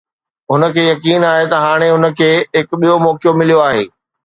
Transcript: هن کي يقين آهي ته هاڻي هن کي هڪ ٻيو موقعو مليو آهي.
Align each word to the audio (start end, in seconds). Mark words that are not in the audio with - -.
هن 0.51 0.61
کي 0.77 0.83
يقين 0.91 1.21
آهي 1.33 1.43
ته 1.51 1.57
هاڻي 1.65 1.89
هن 1.95 2.05
کي 2.23 2.31
هڪ 2.61 2.69
ٻيو 2.83 2.95
موقعو 3.07 3.31
مليو 3.39 3.59
آهي. 3.69 3.83